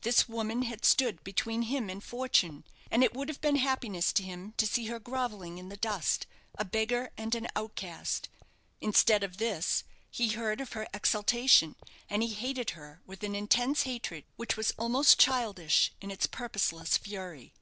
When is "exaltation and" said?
10.94-12.22